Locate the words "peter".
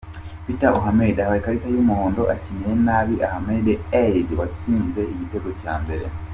0.45-0.71